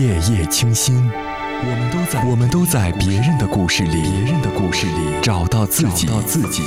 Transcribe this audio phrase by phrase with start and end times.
[0.00, 6.62] 夜夜清心，我们都在我们都在别人的故事里，别人的故事里找到自己，找到自己。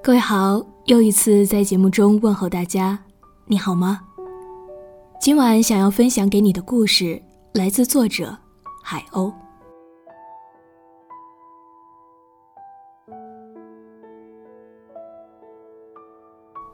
[0.00, 2.96] 各位好，又一次在节目中问候大家，
[3.46, 4.00] 你好吗？
[5.20, 7.20] 今晚想要分享给你的故事
[7.52, 8.38] 来自作者
[8.84, 9.32] 海鸥。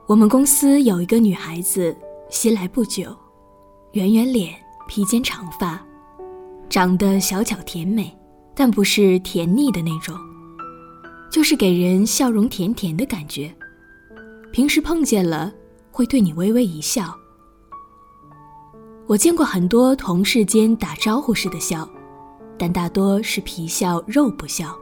[0.08, 1.96] 我们公司有一个女孩子，
[2.28, 3.16] 新来不久，
[3.92, 4.52] 圆圆脸，
[4.88, 5.80] 披肩长发，
[6.68, 8.14] 长得小巧甜美，
[8.54, 10.14] 但不是甜腻的那种。
[11.30, 13.54] 就是给人笑容甜甜的感觉，
[14.52, 15.52] 平时碰见了
[15.90, 17.14] 会对你微微一笑。
[19.06, 21.88] 我见过很多同事间打招呼似的笑，
[22.58, 24.76] 但大多是皮笑肉不笑，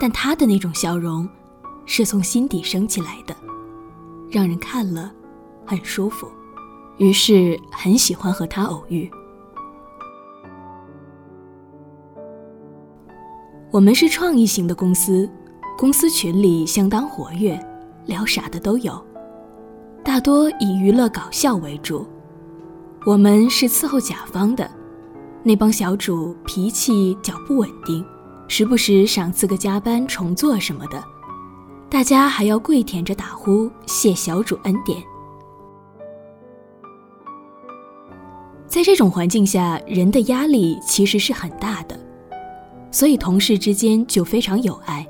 [0.00, 1.28] 但他的那种笑容，
[1.86, 3.34] 是从心底升起来的，
[4.30, 5.12] 让人看了
[5.64, 6.28] 很舒服，
[6.98, 9.10] 于是很喜欢和他偶遇。
[13.70, 15.28] 我们是创意型的公司。
[15.78, 17.58] 公司群里相当活跃，
[18.04, 19.04] 聊啥的都有，
[20.04, 22.06] 大多以娱乐搞笑为主。
[23.06, 24.70] 我们是伺候甲方的，
[25.42, 28.04] 那帮小主脾气较不稳定，
[28.54, 31.02] 时不时赏赐个加班重做什么的，
[31.88, 35.02] 大家还要跪舔着打呼谢小主恩典。
[38.66, 41.98] 在这种环境下，人的压力其实是很大的，
[42.90, 45.08] 所以同事之间就非常有爱。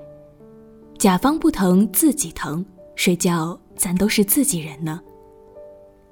[0.96, 5.00] 甲方不疼自己疼，谁叫咱都是自己人呢？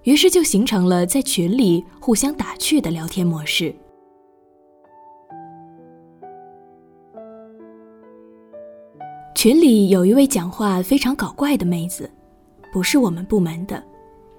[0.02, 3.72] 于是就形成了在群里互相打趣的聊天模式。
[9.40, 12.10] 群里有一位讲话非常搞怪的妹子，
[12.70, 13.82] 不是我们部门的，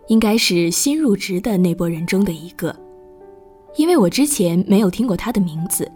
[0.09, 2.75] 应该是新入职的那波人中的一个，
[3.77, 5.91] 因为我之前没有听过她的名字。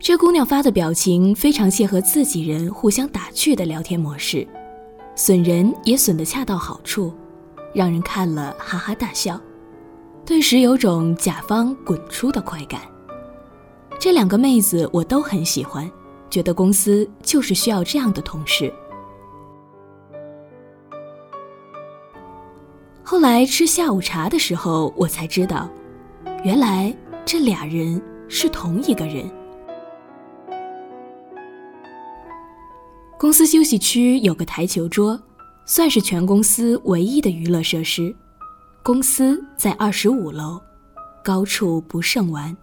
[0.00, 4.44] 这姑娘发的表情非常切合自己人互相打趣的聊天模式，
[5.14, 7.14] 损人也损得恰到好处，
[7.72, 9.40] 让人看了哈哈大笑，
[10.24, 12.80] 顿时有种甲方滚出的快感。
[13.96, 15.88] 这两个妹子我都很喜欢，
[16.30, 18.72] 觉得公司就是需要这样的同事。
[23.02, 25.70] 后来吃下午茶的时候，我才知道，
[26.44, 26.94] 原来
[27.24, 29.30] 这俩人是同一个人。
[33.18, 35.18] 公司休息区有个台球桌，
[35.64, 38.14] 算是全公司唯一的娱乐设施。
[38.82, 40.60] 公司在二十五楼，
[41.24, 42.54] 高处不胜玩，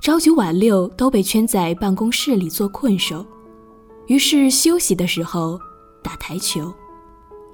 [0.00, 3.24] 朝九晚六都被圈在办公室里做困兽。
[4.06, 5.60] 于是休息的时候
[6.02, 6.72] 打台球，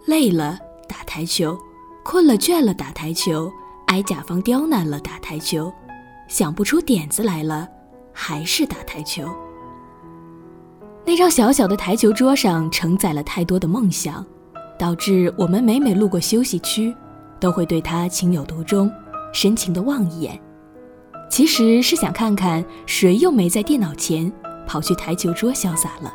[0.06, 1.59] 累了打台球，
[2.05, 3.50] 困了倦了打台球，
[3.87, 5.72] 挨甲方刁难了打台球，
[6.28, 7.66] 想不出点子来了
[8.12, 9.26] 还是打台球。
[11.05, 14.25] 那张小小的台球桌上承载了太多的梦想，
[14.78, 16.94] 导致我们每每路过休息区，
[17.41, 18.91] 都会对他情有独钟，
[19.32, 20.41] 深情地望一眼。
[21.29, 24.33] 其实是想看看谁又没在电脑前
[24.67, 26.15] 跑去台球桌潇洒了。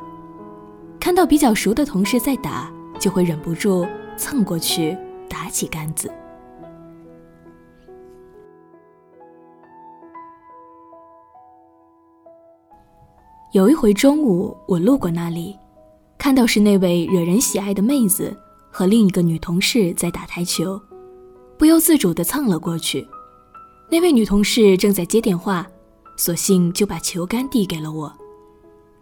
[1.00, 3.86] 看到比较熟的同事在打，就会忍不住
[4.18, 4.98] 蹭过去
[5.30, 6.12] 打起杆子。
[13.52, 15.58] 有一回中午，我路过那里，
[16.18, 18.36] 看到是那位惹人喜爱的妹子
[18.70, 20.80] 和另一个女同事在打台球，
[21.58, 23.08] 不由自主地蹭了过去。
[23.92, 25.68] 那位女同事正在接电话，
[26.18, 28.14] 索性就把球杆递给了我。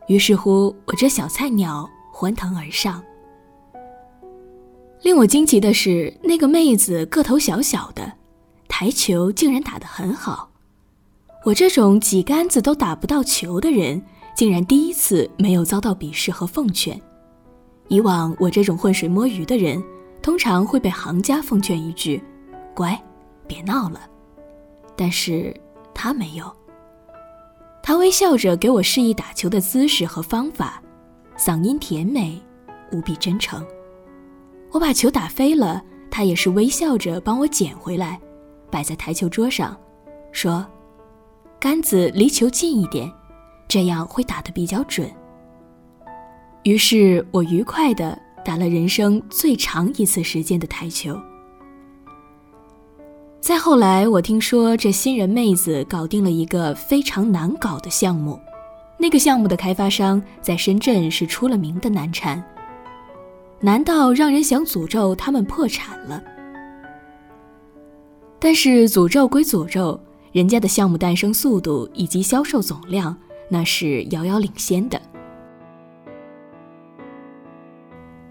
[0.08, 3.04] 于是乎，我这小菜鸟欢腾而上。
[5.02, 8.14] 令我惊奇的是，那个妹子个头小小的，
[8.68, 10.50] 台球竟然打得很好。
[11.44, 14.02] 我这种几杆子都打不到球的人。
[14.36, 17.02] 竟然第一次没有遭到鄙视和奉劝。
[17.88, 19.84] 以往我这种浑水摸鱼的人，
[20.22, 22.22] 通常会被行家奉劝一句
[22.76, 22.96] ：“乖，
[23.48, 24.00] 别闹了。”
[24.98, 25.56] 但是
[25.94, 26.52] 他没有。
[27.82, 30.82] 他微笑着给我示意打球的姿势和方法，
[31.38, 32.38] 嗓音甜美，
[32.92, 33.66] 无比真诚。
[34.72, 38.20] 我把球打飞了，他也是微笑着帮我捡回来，
[38.70, 39.80] 摆在台球桌上，
[40.34, 40.68] 说
[41.58, 43.10] ：“杆子离球近一点。”
[43.70, 45.10] 这样会打得比较准。
[46.64, 51.18] 于是我愉快地打了人生最长一次时间的台球。
[53.40, 58.40] 再后来，我听说这新人妹子搞定了一个非常难搞的项目，
[58.98, 62.44] 那个项目的开发商在深圳是出了名的难缠，
[63.62, 66.22] 难道让人想诅咒他们破产了？
[68.40, 69.98] 但是诅咒归诅咒，
[70.32, 73.16] 人家的项目诞生速度以及销售总量
[73.50, 75.02] 那是遥遥领先的。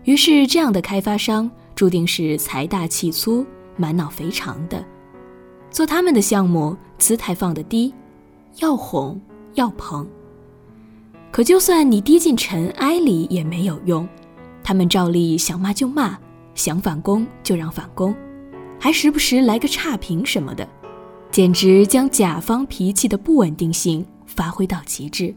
[0.04, 3.44] 于是，这样的开发商注定是财大气粗、
[3.76, 4.84] 满脑肥肠的，
[5.76, 7.92] 做他们的项目姿态放得低，
[8.62, 9.20] 要哄
[9.56, 10.08] 要捧。
[11.30, 14.08] 可就算你跌进尘埃里也没有用，
[14.64, 16.18] 他们照例想骂就骂，
[16.54, 18.16] 想反攻就让反攻。
[18.80, 20.66] 还时不时来个差评什么的，
[21.30, 25.34] 简直将甲方脾气的不稳定性发挥到极致。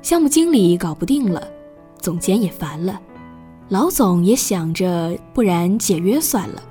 [0.00, 1.46] 项目经理搞不定了，
[1.98, 2.98] 总监也烦了，
[3.68, 6.62] 老总也想着不然解约算了。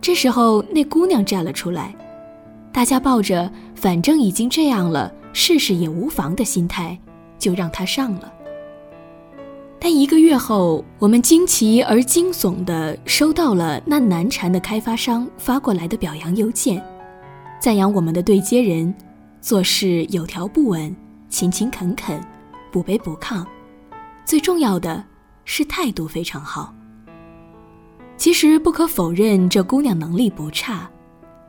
[0.00, 1.94] 这时候那姑娘站了出来，
[2.72, 6.96] 大家抱着反正已经这样了，试试也无妨的心态，
[7.38, 8.32] 就让她上了。
[9.80, 16.82] 但一个月后，我们惊奇而惊悚地收到了那难缠的开发商发过来的表扬邮件，
[17.60, 18.94] 赞扬我们的对接人
[19.40, 20.94] 做事有条不紊、
[21.28, 22.20] 勤勤恳恳、
[22.70, 23.44] 不卑不亢，
[24.24, 25.04] 最重要的
[25.46, 26.74] 是态度非常好。
[28.18, 30.90] 其实不可否认，这姑娘能力不差，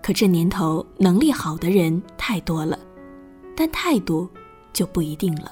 [0.02, 2.80] 可这年头能力好的人太多了，
[3.56, 4.30] 但态度
[4.72, 5.52] 就不一定了。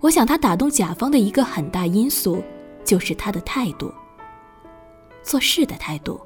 [0.00, 2.42] 我想，他打动甲方的一个很大因素，
[2.84, 3.92] 就是他的态度，
[5.22, 6.20] 做事的态度，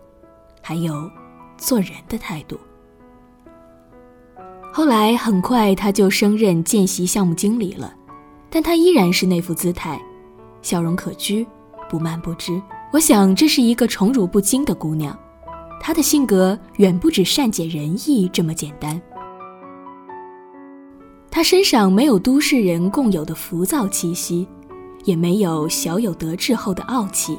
[0.61, 1.11] 还有
[1.57, 2.59] 做人的态度。
[4.73, 7.95] 后来很快他就升任见习项目经理了，
[8.51, 10.01] 但他依然是那副姿态，
[10.69, 11.47] 笑容可掬，
[11.89, 12.61] 不慢不枝。
[12.93, 15.19] 我想，这是一个宠辱不惊的姑娘，
[15.81, 19.01] 她的性格远不止善解人意这么简单。
[21.31, 24.47] 他身上没有都市人共有的浮躁气息，
[25.05, 27.39] 也没有小有得志后的傲气。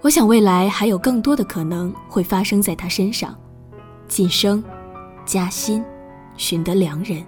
[0.00, 3.36] 我想未来还有更多的可能会发生在他身上，
[4.08, 4.64] 晋升、
[5.24, 5.84] 加薪、
[6.36, 7.24] 寻得良人。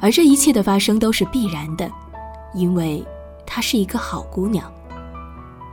[0.00, 1.90] 而这一切的发生都是必然的，
[2.54, 3.04] 因为
[3.46, 4.72] 她是一个好姑娘，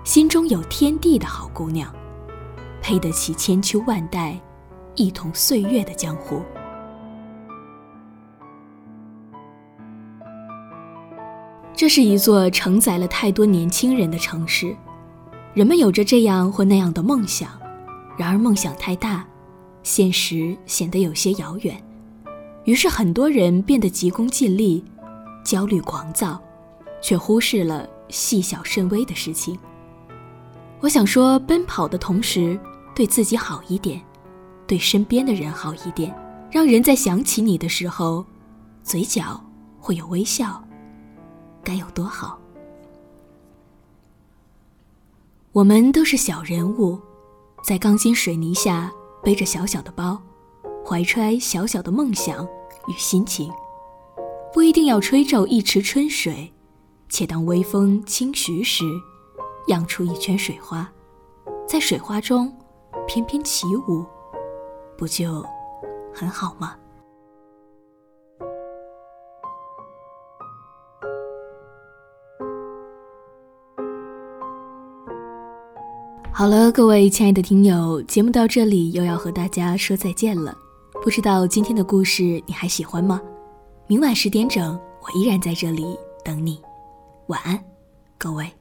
[0.03, 1.93] 心中有天地的好姑娘，
[2.81, 4.39] 配得起千秋万代。
[4.97, 6.41] 一同岁月的江湖。
[11.73, 14.73] 这是一座承载了太多年轻人的城市，
[15.53, 17.49] 人们有着这样或那样的梦想，
[18.17, 19.27] 然而梦想太大，
[19.83, 21.75] 现实显得有些遥远，
[22.65, 24.83] 于是很多人变得急功近利、
[25.43, 26.41] 焦虑狂躁，
[27.01, 29.57] 却忽视了细小甚微的事情。
[30.81, 32.59] 我想说，奔跑的同时，
[32.93, 34.01] 对自己好一点。
[34.67, 36.11] 对身边的人好一点，
[36.49, 38.25] 让人在想起你的时候，
[38.81, 39.39] 嘴角
[39.79, 40.63] 会有微笑，
[41.63, 42.39] 该有多好。
[45.51, 46.99] 我们都是小人物，
[47.63, 48.91] 在钢筋水泥下
[49.23, 50.19] 背着小小的包，
[50.87, 52.47] 怀揣小小的梦想
[52.87, 53.51] 与心情，
[54.53, 56.53] 不一定要吹皱一池春水，
[57.09, 58.83] 且当微风轻徐时，
[59.67, 60.87] 漾出一圈水花，
[61.67, 62.55] 在水花中
[63.07, 64.05] 翩翩起舞。
[64.95, 65.43] 不就
[66.13, 66.75] 很好吗？
[76.31, 80.55] 好了，各位亲爱的听友，节目到这里又要和大家说再见了。
[81.05, 83.21] 不知道今天的故事你还喜欢吗？
[83.85, 86.59] 明晚十点整，我依然在这里等你。
[87.27, 87.63] 晚安，
[88.17, 88.51] 各位。